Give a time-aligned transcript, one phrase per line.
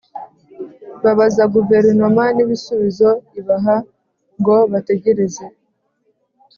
[1.03, 3.09] Babaza Guverinoma n’ ibisubizo
[3.39, 3.75] ibaha
[4.39, 5.43] ngo bategereze